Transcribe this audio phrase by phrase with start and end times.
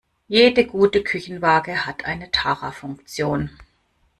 [0.27, 3.51] Jede gute Küchenwaage hat eine Tara-Funktion.